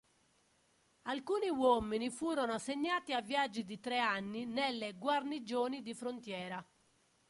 [1.03, 6.67] Alcuni uomini furono assegnati a viaggi di tre anni nelle guarnigioni di frontiera.